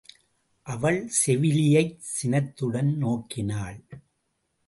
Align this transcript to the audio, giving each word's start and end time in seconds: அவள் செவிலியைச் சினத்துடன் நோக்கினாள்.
அவள் 0.65 1.09
செவிலியைச் 1.25 1.99
சினத்துடன் 1.99 2.97
நோக்கினாள். 3.01 3.79